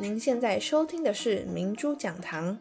[0.00, 2.56] 您现在收听的是明珠讲堂。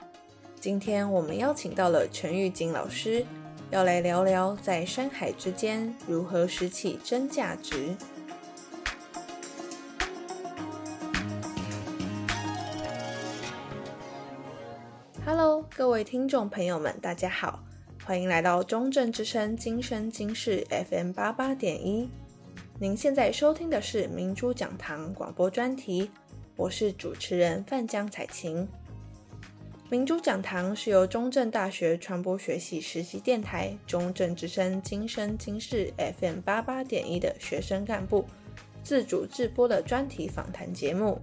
[0.60, 3.26] 今天我们邀请到了陈玉锦老师，
[3.72, 7.96] 要来聊聊在山海之间如何拾起真价值。
[15.26, 17.64] Hello，各位听众朋友们，大家好，
[18.04, 22.10] 欢迎来到中正之声今生今世 FM 八八点一。
[22.82, 26.12] 您现在收听的是明珠讲堂广播专题。
[26.60, 28.68] 我是主持人范江彩琴。
[29.90, 38.26] 明珠讲堂是由中正大学传播学系实习电台中正之声今生今世 FM 八八点一的学生干部
[38.84, 41.22] 自主制播的专题访谈节目。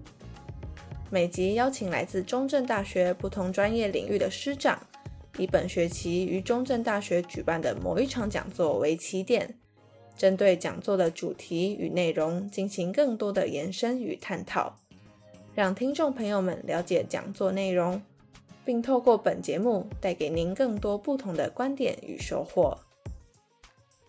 [1.10, 4.86] 每集邀请来自中正大学不同专业领域的师长，
[5.36, 9.54] 以本学期于中正大学举办的某一场讲座为起点，
[10.16, 14.78] 针对讲座的主题与内容进行更多的延伸与探讨。
[15.56, 18.02] 让听众朋友们了解讲座内容，
[18.62, 22.76] 并透过本节目带给您更多不同的观点与收获。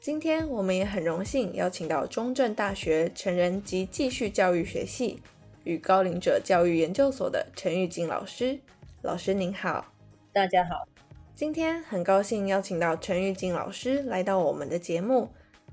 [0.02, 5.22] 今天我们也很荣幸邀请到中正大学成人及继续教育学系
[5.64, 8.59] 与高龄者教育研究所的陈玉静老师。
[9.02, 9.94] 老师您好，
[10.34, 10.86] 大家好。
[11.34, 15.30] 今天很高兴邀请到陈玉静老师来到我们的节目，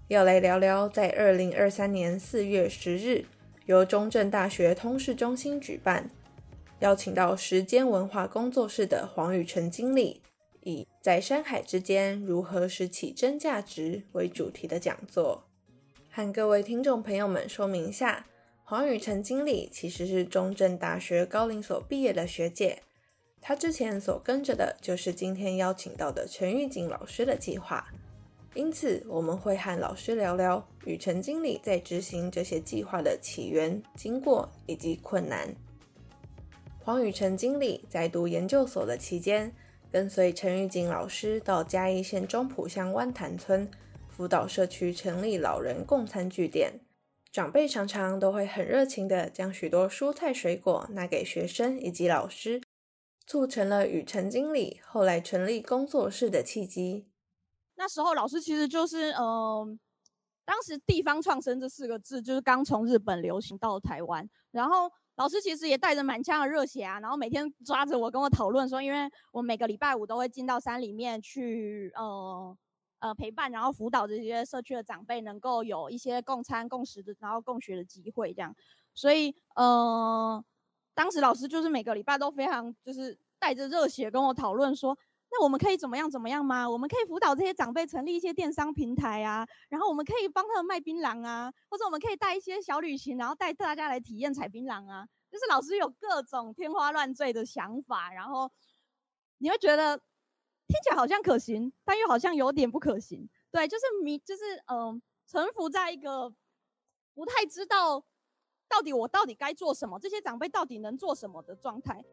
[0.07, 3.25] 要来聊聊在二零二三年四月十日。
[3.67, 6.11] 由中正大学通识中心举办，
[6.81, 10.21] 邀请到时间文化工作室的黄宇辰经理，
[10.61, 15.47] 以“在山海之间如何拾起真价值”为主题的讲座，
[16.11, 18.27] 和各位听众朋友们说明一下，
[18.65, 22.83] 黄宇辰经理其实是中正大学高龄所毕业的学姐，
[23.41, 27.91] 他之前所跟着的就是今天邀请到的陈玉锦老师的计划。
[28.55, 35.53] 因此，我们会和老师聊聊雨辰经理在执行这些计划的起源、经过以及困难。
[36.79, 39.53] 黄宇辰经理在读研究所的期间，
[39.91, 43.69] 跟随陈玉锦老师到嘉义县中埔乡湾潭村
[44.09, 46.79] 辅导社区成立老人共餐据点，
[47.33, 52.63] 长辈常常都会很热情地将许多蔬菜水果拿给学生以及老师，
[53.27, 57.07] 促成了雨辰经理后来成立工作室的契机。
[57.77, 59.79] 那时候老师其实就是，嗯、呃，
[60.45, 72.57] 当时“地方创生”这四个字就是刚从日本流行到台湾，然后老师其实也带着满腔的热血啊，然后每天抓着我跟我讨论说，因为我每个礼拜五都会进到山里面去，呃
[73.01, 78.55] 呃陪伴，然后辅导这些社区的长辈，能够有一些共餐共食的，然后共学的机会这样，
[78.95, 80.45] 所以，呃，
[80.95, 84.97] 当时老师就是每个礼拜都非常就是带着热血跟我讨论说。
[85.37, 86.71] 那我们可以怎么样怎么样吗？
[86.71, 95.05] 我们可以辅导这些长辈成立一些电商平台啊，然后我们可以帮他们卖槟榔啊，或者我们可以带一些小旅行，然后带大家来体验采槟榔啊。
[95.33, 98.49] 就是老师有各种天花乱坠的想法，然后
[99.39, 103.29] 你会觉得听起来好像可行，但又好像有点不可行。
[103.51, 106.33] 对，就是迷，就是嗯、呃，沉浮在一个
[107.13, 108.05] 不太知道
[108.69, 112.05] 到底我到底该做什么，这些长辈到底能做什么的状态。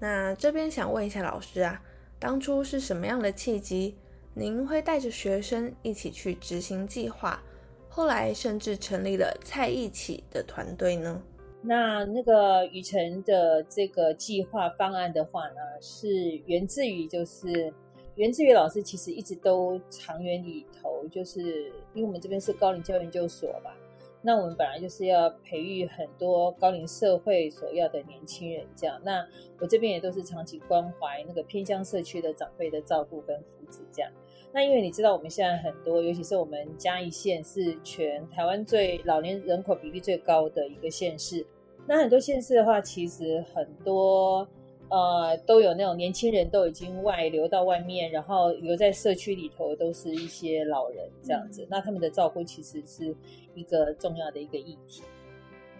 [0.00, 1.82] 那这边想问一下老师啊。
[2.20, 3.96] 当初是什么样的契机，
[4.34, 7.42] 您会带着学生一起去执行计划，
[7.88, 11.20] 后来甚至成立了菜一起的团队呢？
[11.62, 16.08] 那那个雨辰的这个计划方案的话呢，是
[16.44, 17.72] 源自于就是
[18.16, 23.74] 源自于老师其实一直都长远里头，就是因为我们这边是高龄教育研究所吧。
[24.22, 29.00] 那我们本来就是要培育很多高龄社会所要的年轻人，这样。
[29.02, 29.26] 那
[29.58, 34.10] 我这边也都是长期关怀那个偏乡社区的长辈的照顾跟福祉，这样。
[34.52, 41.46] 那因为你知道，我们现在很多，尤其是我们嘉义县是全台湾最老年人口比例最高的一个县市。
[41.86, 44.46] 那很多县市的话，其实很多。
[44.90, 51.62] 呃，都有那种年轻人都已经外流到外面，然后留在社区里头都是一些老人这样子。
[51.62, 53.14] 嗯、那他们的照顾其实是
[53.54, 55.02] 一个重要的一个议题。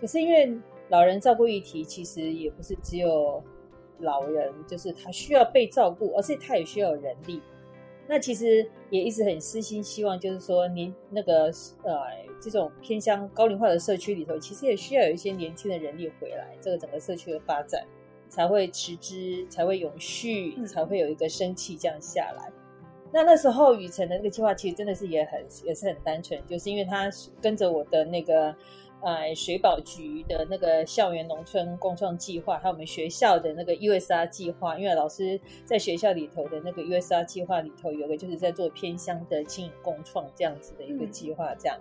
[0.00, 0.56] 可是因为
[0.88, 3.42] 老人照顾议题其实也不是只有
[3.98, 7.42] 老人，就是他需要被照顾，而且他也需要有人力。
[8.06, 11.44] 那其实也一直很私心希望，就是说您那个
[11.84, 11.96] 呃
[12.40, 17.84] 这种偏向高龄化的社区里头，其实也需要有一些年轻的人力回来，这个整个社区的发展。
[18.30, 22.50] 才会持之，才会永续，才会有一个生气这样下来。
[23.12, 27.10] 那那时候雨辰的那个计划其实真的是也很也是很单纯，就是因为他
[27.42, 28.54] 跟着我的那个
[29.02, 41.76] 呃水保局的那个校园农村共创计划，还有我们学校的那个 USR 计划，因为老师在学校里头的那个 USR 计划里头有个就是在做偏乡的经营共创这样子的一个计划这样。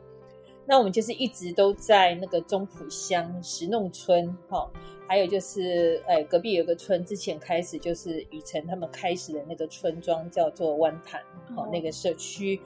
[0.69, 4.69] 那我们就是一直都在那个中埔乡石弄村，哈，
[5.07, 11.19] 还有就是，哎，隔壁有个村，之前开始就是雨辰他们开始的那个村庄叫做湾潭，
[11.57, 12.61] 哦，那个社区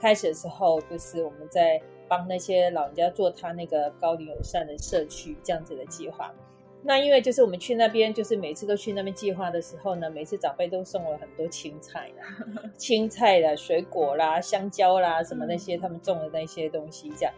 [0.00, 6.32] 开始的时候，就是我们在帮那些老人家做他那个高龄友善的社区这样子的计划。
[6.80, 12.46] 那因为就是我们去那边，就是每次都去那边计划的时候呢，每次长辈都送了很多青菜啦、
[12.78, 17.34] 青菜啦、水果啦、香蕉啦什么那些他们种的那些东西这样。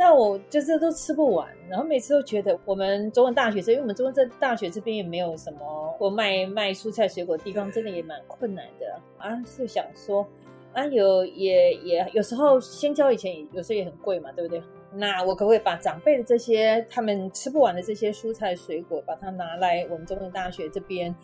[0.00, 9.36] 那我就是都吃不完，然后每次都觉得我们中文大学生，因为我们中文在大学这边也没有什么或卖卖蔬菜水果地方，真的也蛮困难的啊。
[9.44, 10.26] 是想说
[10.72, 14.62] 啊，有也也有时候香蕉以前有时候也很贵嘛，对不对？
[14.92, 21.14] 那我可不可以把长辈的这些他们吃不完的这些蔬菜水果，把它拿来我们中文大学这边，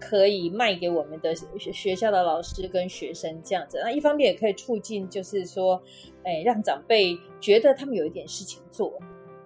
[0.00, 3.80] 可以卖给我们的学校的老师跟学生这样子。
[3.82, 5.80] 那一方面也可以促进，就是说，
[6.24, 8.98] 哎，让长辈觉得他们有一点事情做。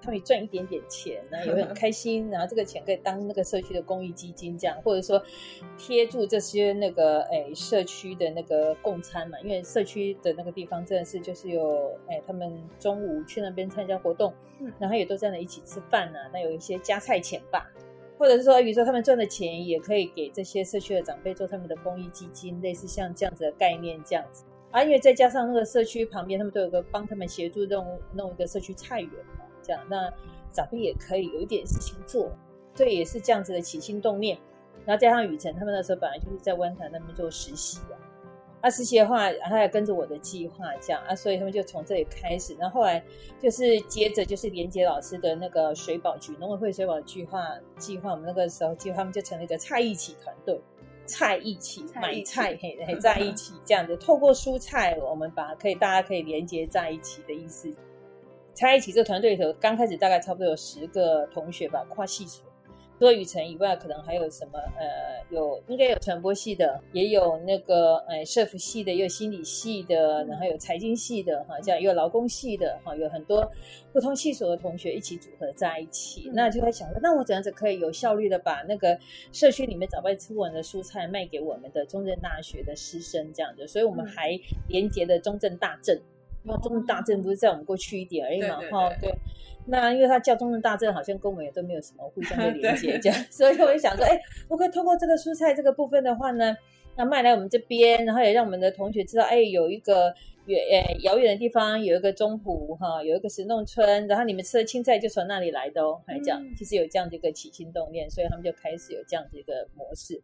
[0.07, 5.23] 他们赚一点点钱，然后也会很 开心，然后这个钱可以当那个社区的公益基金这样，或者说
[5.77, 14.33] 贴住这些那个诶社区的那个供餐嘛，因为社区的那个地方真的是就是有诶他们中午去那边参加活动，
[14.79, 17.69] 然后也都在那一起吃饭呢，那有一些加菜钱吧，
[18.19, 29.36] 或者是说比如说他们赚的钱也可以给这些社区的长辈做他们的公益基金，类似像这样子的概念这样子，啊，因为再加上那个社区旁边他们都有个帮他们协助弄弄一个社区菜园嘛。
[29.67, 30.13] 这样，那
[30.53, 32.31] 长辈也可以有一点事情做，
[32.75, 34.39] 所以也是这样子的起心动念。
[34.85, 37.99] 然后加上雨辰他们那时候本来就是在湾潭那边做实习啊，
[38.61, 42.55] 啊，实习的话，他也跟着我的计划这样啊，所以他们就从这里开始。
[42.55, 43.03] 然后后来
[43.41, 47.49] 就是接着就是连杰老师的那个水保局农委会水保计划
[47.79, 50.61] 计划，我们那个时候计划他们就成了一个菜一起团队，
[51.05, 57.75] 菜一起买菜嘿嘿在一起这样子，透过蔬菜，我们把可以大家可以连接在一起的意思。
[58.57, 62.45] 在一起这个团队里头，刚开始大概差不多有十个同学吧，跨系所。
[62.99, 64.59] 除了雨辰以外，可能还有什么？
[64.79, 73.47] 呃，有应该有传播系的，也有那个呃社福系的，也有心理系的，然后有财经系的，哈，这样也有劳工系的，哈，有很多
[73.93, 76.31] 不同系所的同学一起组合在一起。
[76.31, 78.99] 嗯、那就会想说，那我怎样子可以有效率的把那个
[79.31, 83.69] 社区里面早辈吃不完的蔬菜卖给我们的中正大学的师生这样子？
[83.69, 84.31] 所以我们还
[84.69, 86.01] 连接的中正大镇。
[86.47, 88.61] 那中正大镇不是在我们过去一点而已嘛？
[88.71, 89.13] 哈，对。
[89.69, 93.25] 那因为他叫中正大镇，好像跟我们也都没有什么互相的连接，这样。
[93.33, 96.57] 所以我就想说，哎、欸，我可以通过这个蔬菜这个部分的话呢，
[96.97, 100.15] 那卖来我们这边，然后也让我们的同学知道，哎、欸，有一个
[100.45, 106.41] 远呃遥远的地方有一个中埔哈，有一个石弄村，然后你们吃的青菜就从那里来的哦，还这样。
[106.41, 110.23] 嗯、其实有这样的一个起心动念，所以他们就开始有这样的一个模式。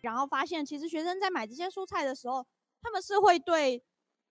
[0.00, 2.46] 然后发现，其实学生在买这些蔬菜的时候。
[2.84, 3.82] 他们是会对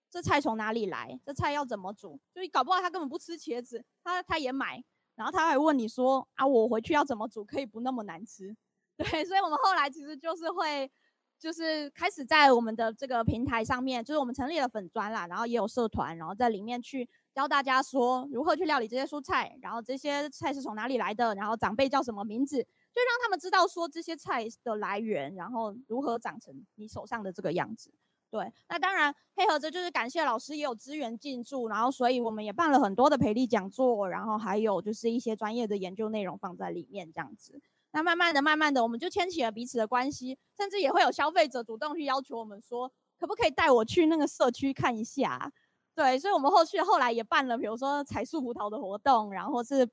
[0.08, 4.82] 这菜从哪里来，这菜要怎么煮，所以搞不好他根本不吃茄子，他他也买，
[5.16, 8.56] 然后他还问你说啊，我回去要怎么煮可以不那么难吃？
[8.96, 10.88] 对，所以我们后来其实就是会，
[11.36, 27.92] 就是开始在我们的这个平台上面，就是我们成立了粉专啦，然后也有社团，然后在里面去教大家说如何去料理这些蔬菜，然后这些菜是从哪里来的，然后长辈叫什么名字，就让他们知道说这些菜的来源，然后如何长成你手上的这个样子。
[28.34, 37.60] 对，那当然配合着就是感谢老师也有资源进驻，然后所以我们也办了很多的培力讲座，然后还有就是一些专业的研究内容放在里面这样子。
[37.92, 45.52] 那慢慢的、慢慢的，我们就牵起了彼此的关系，甚至也会有消费者主动去要求我们说，可不可以带我去那个社区看一下？
[45.94, 49.88] 对，所以我们后续后来也办了，比如说采树葡萄的活动，然后是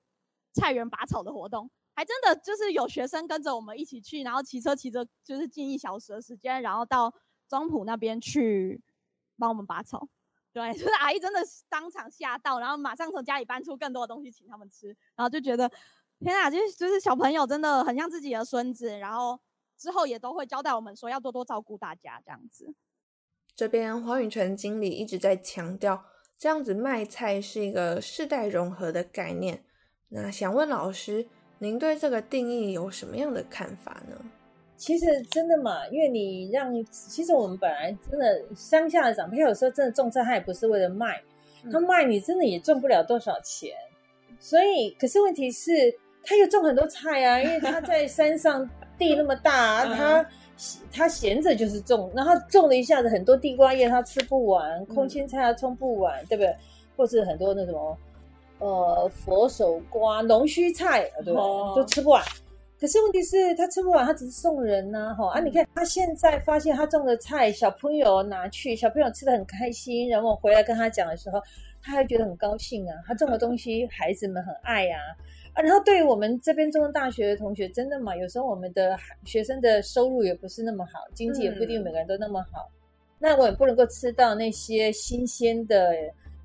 [0.51, 7.13] 菜园拔草的活动，还真的就是有学生跟着我们一起去，然后骑车骑着就是近一小时的时间，然后到。
[7.59, 8.81] 中埔那边去
[9.37, 10.07] 帮我们拔草，
[10.53, 15.69] 对， 就是阿姨真的是当场吓到，然后马上从家里搬出更多的东西请他们吃，然后就觉得
[16.19, 19.37] 天啊，就是就是小朋友真的很像自己的孙子，然后
[19.77, 22.73] 之后也都会交代我们说要多多照顾大家这样子。
[23.53, 26.05] 这边黄雨辰经理一直在强调，
[26.37, 29.65] 这样子卖菜是一个世代融合的概念。
[30.07, 31.27] 那想问老师，
[31.59, 34.23] 您对这个定义有什么样的看法呢？
[34.81, 41.21] 其实真的嘛，因为你让，其实我们本来真的乡下的长辈有时候真的种菜，他也不是为了卖，
[41.71, 43.69] 他卖你真的也赚不了多少钱。
[44.39, 45.71] 所以，可是问题是，
[46.23, 50.25] 他又种很多菜啊，因为他在山上地那么大， 他
[50.91, 56.55] 他闲着就是种，然后种了一下子很多地瓜叶，他吃不完，空心菜他种不完，对不对？
[56.97, 57.97] 或是很多那什么，
[58.57, 61.31] 呃，佛手瓜、龙须菜，对？
[61.75, 62.23] 都吃不完。
[62.81, 65.39] 可是问题是，他吃不完，他只是送人呐、啊，哈啊！
[65.39, 71.39] 你看他现在发现他种的菜，小朋友拿去，小朋友吃的很开心，然后我回来跟他讲的时候，
[71.79, 72.97] 他还觉得很高兴啊。
[73.05, 74.97] 他种的东西，孩子们很爱啊
[75.53, 75.61] 啊！
[75.61, 82.81] 然后对于我们这边中正大学的同学，真的嘛，有时候我们的学生的收入也不是那么好，经济也不一定每个人都那么好，嗯、
[83.19, 85.93] 那我也不能够吃到那些新鲜的，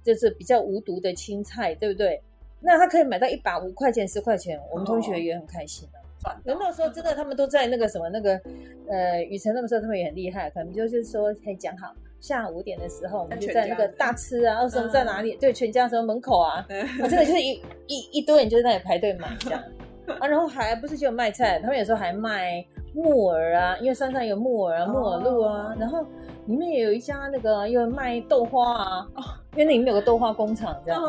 [0.05, 2.23] 就是比较无毒的青菜，对不对？
[2.61, 6.05] 那他可以买到一把五块钱、十块钱，我们同学也很开心啊。
[6.45, 8.41] 那个时候真的，他们都在那个什么那个，
[8.89, 15.37] 呃，雨辰那个时候他们也很厉害，可能就是说可以讲好，下午五点的时候我们就在那个大吃啊，二什在哪里？
[15.37, 16.67] 对，全家什么门口啊，
[17.01, 19.63] 啊，真的就是一一一堆人就在那里排队买这样。
[20.21, 26.07] 啊，然后还不是只有卖菜，他们有时候还卖木耳啊，因为山上有木耳啊、木耳露啊，然后
[26.47, 29.07] 里面也有一家那个又卖豆花啊，
[29.55, 31.03] 因为那里面有个豆花工厂这样，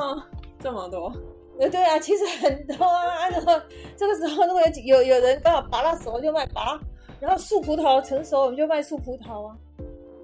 [0.59, 1.13] 这么多。
[1.59, 3.29] 呃对啊，其实很多啊。
[3.29, 3.59] 然后
[3.95, 6.79] 这个时候，如果有有有人刚好拔到手，就卖拔；
[7.19, 9.57] 然后树葡萄成熟，我们就卖树葡萄啊。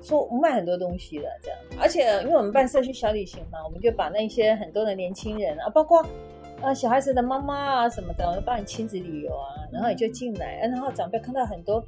[0.02, 6.06] 说我们卖很多东西的这样，而且因为我们办社区小旅行嘛，我们就把那些很多的年轻人啊，包括
[6.62, 11.82] 呃小孩子的妈妈啊什么的，我们帮你亲子旅游啊，然后也就进来，然后长辈看到很多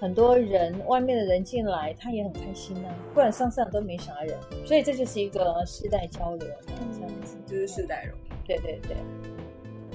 [0.00, 2.92] 很多人外面的人进来，他也很开心啊。
[3.14, 8.18] 不然上上都没啥人，所以这就是一个世代交流，这样子就是世代融。
[8.58, 8.96] 对对对，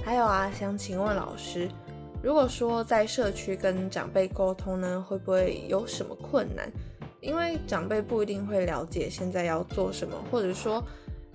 [0.02, 1.68] 还有啊，想请问老师，
[2.22, 6.70] 如果说在社区跟长辈沟通呢，会不会有什么困难？
[7.20, 10.82] 因为长辈不一定会了解现在要做什么，或者说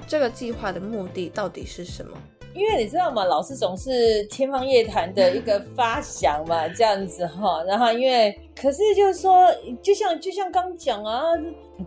[0.08, 2.17] 这个计划的目的到底是什么？
[2.53, 3.24] 因为你知道吗？
[3.24, 7.63] 老师总是天方夜谭的一个发想嘛，这样子哈。
[7.63, 9.48] 然后因为，可是就是说，
[9.81, 11.22] 就像就像刚讲啊，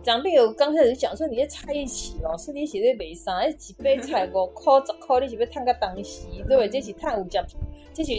[0.01, 6.25] 长辈有刚开始讲说，你在菜一起哦，是你写在背上，哎，几杯菜五块十块，你是不是赚个东西？
[6.47, 6.67] 对不对？
[6.67, 7.45] 这是贪五角，
[7.93, 8.11] 这是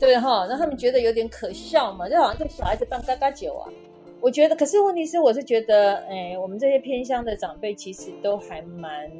[0.00, 0.44] 对哈。
[0.48, 3.70] 让他们觉得有点可笑嘛，就好像这个小孩子办嘎嘎酒啊。
[4.20, 9.10] 我觉得，可是问题是，我是觉得，哎，我们这些偏乡的长辈其实都还蛮。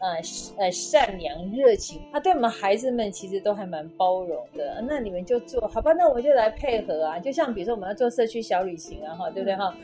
[0.00, 0.16] 呃
[0.58, 4.84] 呃，善良热情，他、对我们孩子们其实都还蛮包容的。
[4.86, 7.18] 那你们就做好吧，那我们就来配合啊。
[7.18, 9.74] 就像比如说我们要做社区小旅行啊，哈，对不对哈？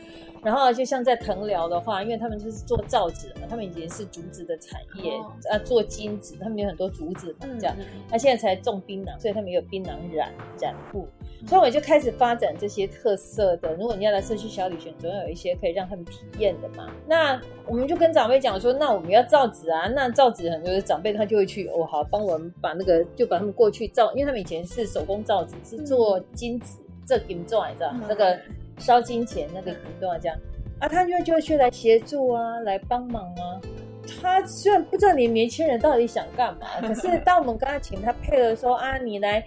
[0.43, 5.13] 然后就像在藤寮的话，因为他们就是做造纸嘛，他们以前是竹子的产业
[5.49, 7.75] 啊，做金子，他们有很多竹子嘛，这样。
[8.09, 11.07] 那现在才种槟榔，所以他们有槟榔染染布。
[11.47, 13.73] 所以我就开始发展这些特色的。
[13.73, 16.87] 如果你要来社区小旅行，总有一些可以让他们体验的嘛。
[17.07, 19.87] 那我们就跟长辈讲说，那我们要造纸啊。
[19.87, 28.39] 那造纸很多的长辈他就会去哦，好，帮我们把那个就把他们过去造，因为他们以前是手工造纸，是做金子，这金砖，你知道那个
[28.81, 30.37] 烧金钱那个金砖这样
[30.79, 33.61] 啊，他就就会去来协助啊，来帮忙啊。
[34.19, 39.45] 他虽然不知道你年轻人到底想干嘛， 可是当我们跟他请他配合说啊，你来。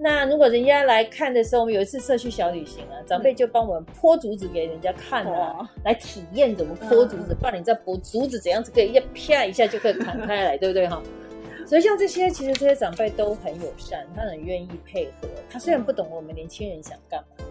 [0.00, 11.02] 那如果人家来看的时候，我们有一次社区小旅行啊，长辈就帮我们剖竹子给人家看啊，嗯、来体验怎么剖竹子，不然你知道剖竹子怎样子可以一啪一下就可以砍开来，对不对哈？
[11.66, 15.28] 所以像这些，其实这些长辈都很友善，他很愿意配合。
[15.50, 17.44] 他虽然不懂我们年轻人想干嘛。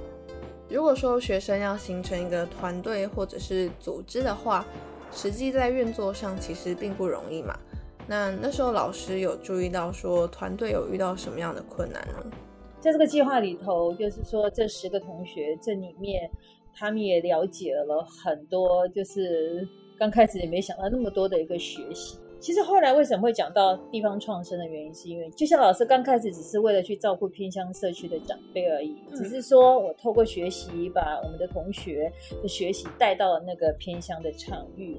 [0.69, 4.65] 如果说学生要形成一个团队或者是组织的话，
[5.11, 7.57] 实际在运作上其实并不容易嘛。
[8.05, 12.31] 那那时候老师有注意到说团队有遇到什么样的困难呢？
[12.79, 16.29] 在这个计划里头，就是说这十个同学这里面，
[16.75, 22.17] 他们也了解了很多，就是刚开始也没想到那么多的一个学习。
[22.39, 34.97] 其实后来为什么会讲到地方创生的原因，是因为就像老师刚开始只是为了去照顾偏乡社区的长辈而已，只是说我透过学习把我们的同学的学习带到了那个偏乡的场域。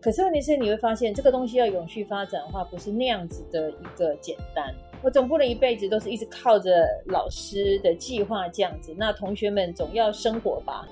[0.00, 4.72] 可是问题是，你会发现这个东西要永续发展的话，不是那样子的一个简单。
[5.02, 10.88] 我总不能一辈子都是一直靠着老师的计划这样子，那同学们总要生活吧？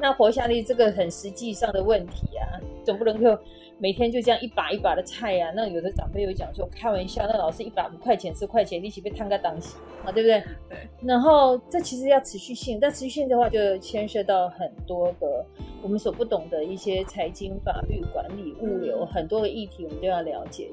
[0.00, 3.36] 那活下来这个很实际上的问题啊，总不能够
[3.78, 5.52] 每天就这样一把一把的菜呀、啊。
[5.54, 10.42] 那有的长辈有讲说开玩笑，那老师一把五块钱、十块钱，利息被摊个当息啊，对不对？
[10.68, 10.78] 对。
[11.02, 15.44] 然后这其实要持续性，但持续性的话就牵涉到很多个。
[15.80, 20.68] 我们所不懂的一些财经、法律、管理、物流，很多的议题，我们都要了解。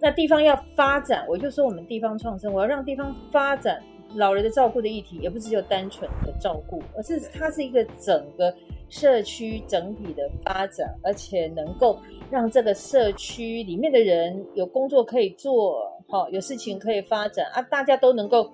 [0.00, 3.82] 那地方要发展，我就说我们地方创生，我要让地方发展
[4.16, 8.54] 老人的照顾的议题，也不是就单纯的照顾，而是它是一个整个
[8.88, 11.98] 社区整体的发展，而且能够
[12.30, 18.50] 让这个社区里面的人有工作可以做，好，有事情可以发展啊，大家都能够。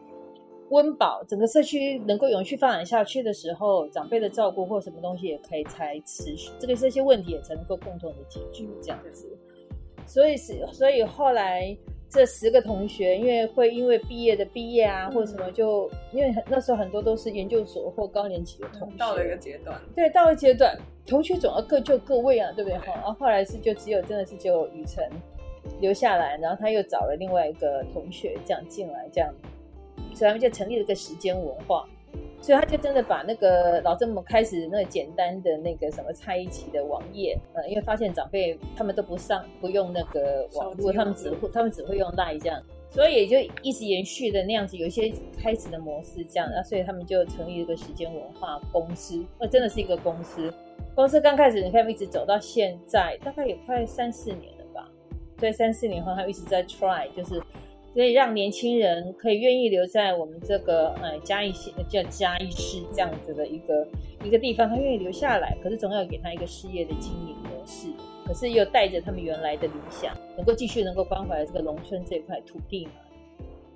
[0.70, 9.28] 温饱，整个社区能够永续发展下去的时候，长辈的照顾或什么东西也可以才持续，这个这些问题也才能够共同的解决这样子。
[10.06, 11.76] 所以是，所以后来
[12.12, 22.78] 这十个同学，因为会因为毕业的毕业啊，或者什么就，就因为那时候很多都是研究所或高年级的同学，到了一个阶段，对，到了阶段，同学总要各就各位啊，对不对？
[22.80, 25.08] 好，然后后来是就只有真的是只有雨辰
[25.80, 29.32] 留下来，然后他又找了另外一个同学这样进来，这样，
[30.14, 31.88] 所以他们就成立了个时间文化。
[32.42, 50.52] 所以他就真的把那个老这么开始那个简单的那个什么蔡一奇的网页，呃，因为发现长辈他们都不上不用那个网络，他们只会他们只会用 LINE 这样，所以也就一直延续的那样子，有一些开始的模式这样，那所以他们就成立一个时间文化公司，那真的是一个公司。
[50.96, 54.88] 公司刚开始你看一直走到现在，大概也快三四年了吧？
[55.38, 57.40] 对，三四年后他们一直在 try，就是。
[57.94, 63.86] 所以让年轻人可以愿意留在我们这个呃嘉义县叫嘉义市这样子的一个
[64.24, 67.88] 一个地方，他愿意留下来，可是总要给他一个事业的经营模式，
[68.26, 72.92] 可是又带着他们原来的理想，能够继续能够关怀这个农村这块土地嘛。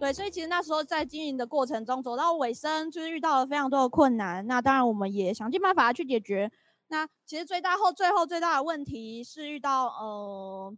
[0.01, 6.51] 对，所以其实那时候在经营的过程中，走到尾声就是遇到了非常多的困难，那当然我们也想尽办法去解决。
[6.89, 10.75] 那其实最大后最后最大的问题是遇到呃。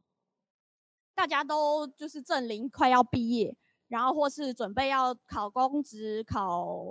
[1.19, 3.57] 大家都就是正临快要毕业，
[3.89, 6.87] 然后或是准备要考公职、考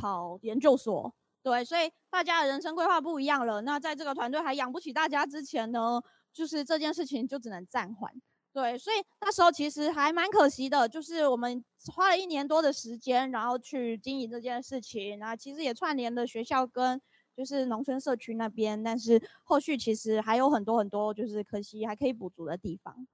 [0.00, 3.60] 考研究所，对，所以大家的人生规划不一样了。
[3.62, 6.00] 那在这个团队还养不起大家之前呢，
[6.32, 8.12] 就是这件事情就只能暂缓。
[8.52, 17.02] 对，所以那时候其实还蛮可惜的，就是我们花了一年多的时间，然后去经营这件事情，然后其实也串联了学校跟
[17.36, 23.04] 就是农村社区那边，但是后续其实还有很多很多就是可惜还可以补足的地方。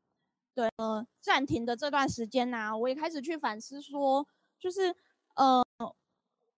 [0.58, 4.26] 对，呃，暂停的这段时间呢、我也开始去反思说，
[4.58, 4.92] 就是，
[5.36, 5.64] 呃，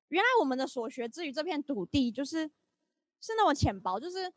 [0.09, 2.49] 原来我们的所学之于这片土地，就是
[3.21, 4.33] 是那么浅薄，就是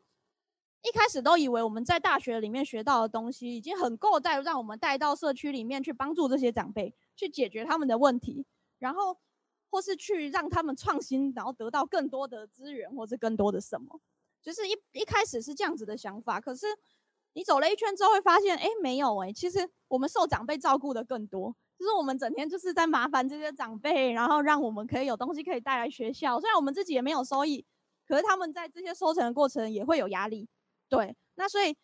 [0.82, 8.44] 一开始都以为我们在大学里面学到的东西已经很够带让我们带到社区里面去帮助这些长辈去解决他们的问题，
[8.78, 9.18] 然后
[9.70, 13.98] 或是去让他们创新，然后得到更多的资源或是更多的什么，
[14.42, 16.66] 就是一一开始是这样子的想法，可是。
[17.34, 26.40] 你走了一圈之后会发现，哎，没有哎，其实我们受长辈照顾的更多，就是我们整天就是在麻烦这些长辈，然后让我们可以有东西可以带来学校。
[26.40, 27.66] 虽然我们自己也没有收益，
[28.06, 30.48] 可是他们在这些收成的过程也会有压力。
[30.88, 31.76] 对，那所以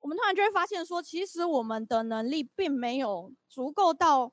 [0.00, 4.30] 我们突然就会发现说，其实我们的能力并没有足够到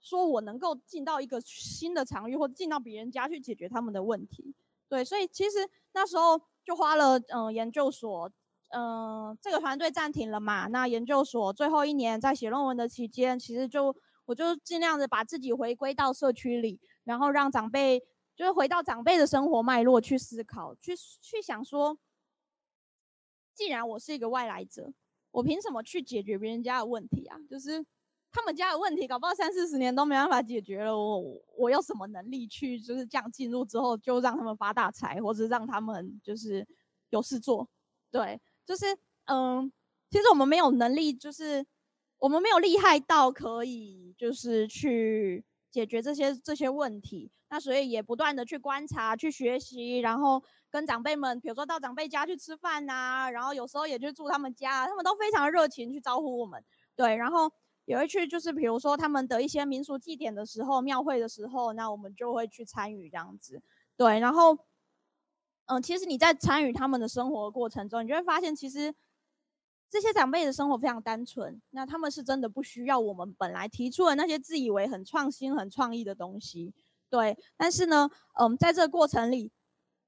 [0.00, 4.52] 说我能够进到一个新的场域，或进到别人家去解决他们的问题。
[4.88, 8.28] 对，所以其实那时候就花了嗯、研究所。
[8.74, 10.66] 嗯、这个团队暂停了嘛？
[10.68, 18.02] 那研究所最后一年在写论文的期间，其实就我就尽量的把自己回归到社区里，然后让长辈
[18.34, 21.98] 就是回到长辈的生活脉络去思考，去去想说，
[23.54, 24.90] 既然我是一个外来者，
[25.32, 27.36] 我凭什么去解决别人家的问题啊？
[27.50, 27.84] 就是
[28.30, 31.22] 他们家的问题，搞不好三四十年都没办法解决了，我
[31.58, 36.66] 我有什么能力去就是这样进入之后就让他们发大财，或者让他们就是
[37.10, 37.68] 有事做？
[38.10, 38.40] 对。
[38.64, 38.86] 就是，
[39.26, 39.70] 嗯，
[40.10, 41.66] 其实我们没有能力，就是
[42.18, 47.30] 我们没有厉害到可以，就是去解决这些这些问题。
[47.50, 56.64] 那所以也不断的去观察、去学习，然后跟长辈们，比如说到长辈家去吃饭呐，然后有时候也去住他们家，他们都非常热情去招呼我们。
[56.96, 57.52] 对，然后
[57.84, 63.60] 也会去，就是比如说他们的一些民俗祭典的时候、庙会的时候，那我们就会去参与这样子。
[63.96, 64.58] 对，然后。
[65.72, 68.94] 嗯，其实你在参与他们的生活过程中，你就会发现，其实
[69.88, 71.62] 这些长辈的生活非常单纯。
[71.70, 76.74] 那他们是真的不需要我们本来提出的那些自以为很创新、很创意的东西，
[77.08, 77.38] 对。
[77.56, 79.50] 但是呢，嗯，在这个过程里，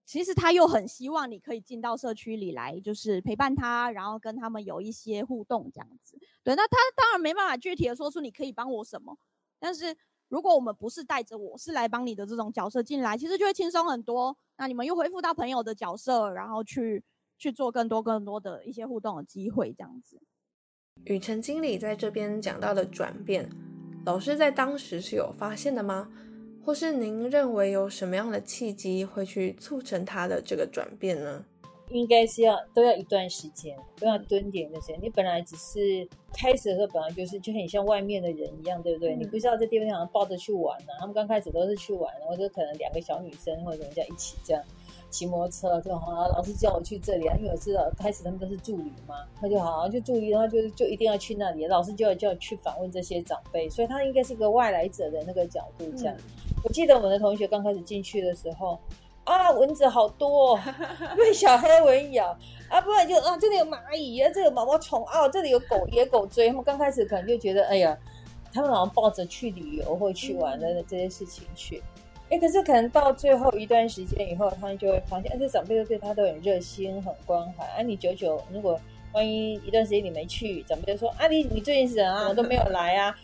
[0.05, 6.19] 其实他又很希望你可以进到社区里来，就是陪伴他，然后跟他们有一些互动这样子。
[6.43, 9.17] 对，那他当然没办法具体的说出你可以帮我什么，
[9.59, 9.97] 但是。
[10.35, 14.37] 如果我们不是带着我是来帮你的这种角色进来，其实就会轻松很多。
[14.59, 17.01] 那你们又恢复到朋友的角色，然后去
[17.39, 20.21] 去做更多更多的一些互动的机会，这样子。
[21.05, 23.49] 雨辰经理在这边讲到的转变，
[24.05, 26.11] 老师在当时是有发现的吗？
[26.65, 31.45] 或是您认为有什么样的契机会去促成他的这个转变呢？
[31.91, 34.99] 应该是要都要一段时间，都要蹲点的时间。
[35.03, 39.15] 你本来只是开始的时候，本来就是就很像外面的人一样，对不对？
[39.15, 41.01] 嗯、你不知道这地方想抱着去玩呢、啊。
[41.01, 44.63] 他们刚开始都是去玩，然后就可能两个小女生或者人家一起这样
[45.11, 56.17] 骑摩托车，就好啊，老师叫我去这里啊，因为我知道开始他们都是助理嘛，他就好好就助理，然后就就一定要去那里，老师就要就要去访问这些长辈，所以他应该是一个外来者的那个角度这样。
[56.17, 56.23] 嗯、
[56.65, 58.79] 我记得我们的同学刚开始进去的时候。
[59.25, 60.61] 啊，蚊子好多， 哦
[61.17, 62.37] 被小黑蚊咬
[62.69, 62.81] 啊！
[62.81, 66.49] 不然就啊，这里有蚂蚁啊，这里有毛毛虫啊，这里有狗野狗追。
[66.49, 67.97] 他们刚开始可能就觉得，哎呀，
[68.53, 71.83] 他们好像抱着去旅游或去玩的这些事情去。
[72.31, 77.65] 哎，可是可能到最后一段时间以后，他们就会发现，哎，这长辈都对他都很热心、很关怀。
[77.65, 78.79] 啊，你久久如果
[79.13, 82.29] 万一一段时间你没去，长辈就说，啊，你你最近是怎样？
[82.29, 83.15] 我都没有来啊。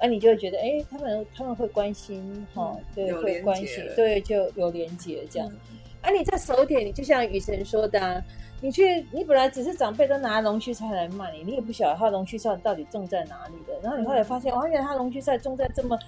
[0.00, 5.48] 啊，你就会觉得，哎，他们他们会关心，哈，对，会关心，对，就有连结这样。
[5.70, 8.22] 嗯、啊，你在手点，你就像雨神说的、啊，
[8.60, 13.78] 你去，你本来只是长辈都拿龙须菜来卖你，你也不晓得他龙须菜到底种在哪里的。
[13.82, 15.98] 然后你后来发现，哇、嗯，原来他龙须菜种在这么。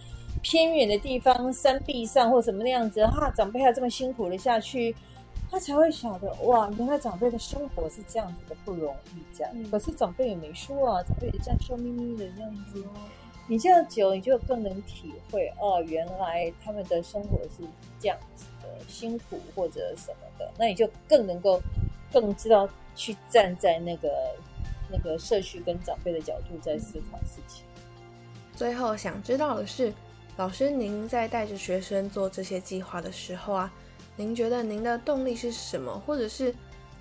[0.42, 4.92] 偏远的地方，山壁上或什么那样子，哈，长辈还这么辛苦的下去，
[5.48, 9.52] 他才会晓得哇，原来长辈的生活是这样子的不容易，这样。
[9.54, 12.82] 嗯、可是长辈也没说啊，长辈也这样笑眯眯的这样子。
[13.46, 17.64] 你这样久，你就更能体会哦，原来他们的生活是
[18.00, 21.60] 这样子的辛苦或者什么的，那你就更能够
[22.12, 24.08] 更知道去站在那个
[24.90, 27.64] 那个社区跟长辈的角度在思考事情。
[28.54, 29.92] 最后想知道的是。
[30.38, 33.70] 老师，您在带着学生做这些计划的时候啊，
[34.16, 35.92] 您觉得您的动力是什么？
[36.06, 36.54] 或者是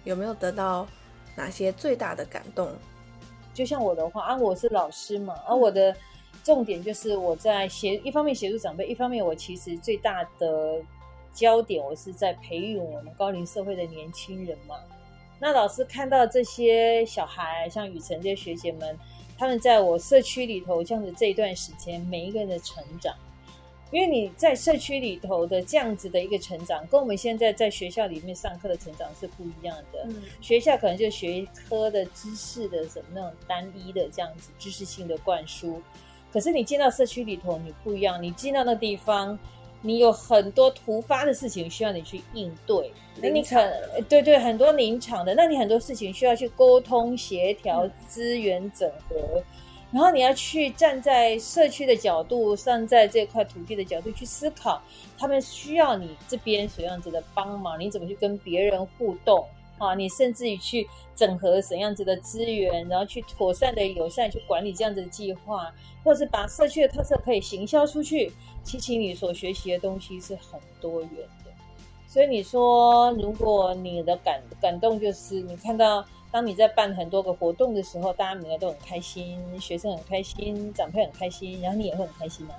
[0.03, 0.85] 有没有得到
[1.33, 2.69] 哪些最大的感动？
[3.53, 5.95] 就像我的话啊，我是老师嘛，而、啊、我的
[6.43, 10.81] 重点就是我在协一方面协助长辈，一方面我其实最大的
[11.33, 14.75] 焦点我是在培育我们高龄社会的年轻人嘛。
[15.39, 18.97] 那老师看到这些小孩，像雨辰这些学姐们。
[19.37, 23.11] 他们在我社区里头这样子这一段时间，每一个人的成长，
[23.89, 30.05] 因为你在社区里头的这样子的一个成长，跟我们现在在学校里面上课的成长是不一样的。
[30.09, 35.81] 嗯、学校可能就学科的知识的什么那种单一的这样子知识性的灌输，
[36.31, 39.37] 可是你进到社区里头，你不一样，你进到那地方。
[39.83, 43.59] 你有很多突发的事情需要你去应对，那你可
[44.07, 49.43] 对对很多临场的，那你很多事情需要去沟通协调、资源整合，嗯、
[49.89, 54.79] 然后你要去站在社区的角度，站在这块土地的角度去思考，
[55.17, 59.43] 他们需要你这边什么样子的帮忙，你怎么去跟别人互动
[59.87, 59.95] 啊？
[59.95, 68.31] 你甚至于去整合怎样子的资源，然后去妥善的友善去管理这样子的计划，或是把社区的特色可以行销出去。
[68.63, 71.11] 其实你所学习的东西是很多元
[71.43, 71.51] 的，
[72.07, 82.53] 所以你说，如果你的感感动就是你看到，当你在办很多个活动的时候，大家每个都很开心，学生很开心，长辈很开心，然后你也会很开心啊。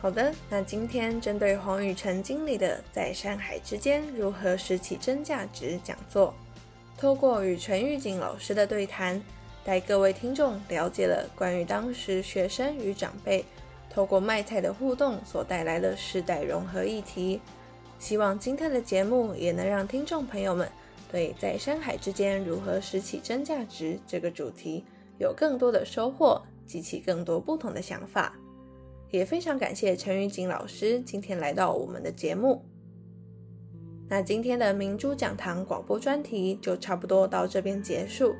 [0.00, 6.32] 好的，那今天针对黄雨辰经理的在山海之间如何拾起真价值讲座，
[6.96, 9.20] 透过与陈玉锦老师的对谈，
[9.64, 13.44] 带各位听众了解了关于当时学生与长辈。
[13.90, 17.40] 透过卖菜的互动所带来的世代融合议题，
[17.98, 20.70] 希望今天的节目也能让听众朋友们
[21.10, 24.84] 对在山海之间如何拾起真价值这个主题
[25.18, 28.37] 有更多的收获，激起更多不同的想法。
[29.10, 32.64] 也非常感谢陈玉锦老师今天来到我们的节目。
[34.08, 38.34] 那今天的明珠讲堂广播专题就差不多到这边结束，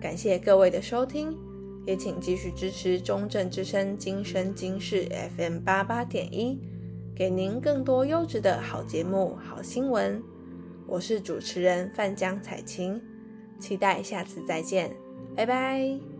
[0.00, 1.36] 感谢各位的收听。
[1.86, 6.60] 也请继续支持中正之声今生今世 FM 八八点一，
[7.14, 10.20] 给您更多优质的好节目、好新闻。
[10.88, 13.00] 我是主持人范江彩琴，
[13.60, 14.90] 期待下次再见，
[15.36, 16.15] 拜拜。